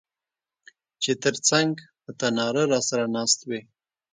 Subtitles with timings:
[1.01, 1.71] چي تر څنګ
[2.03, 3.61] په تناره راسره ناست وې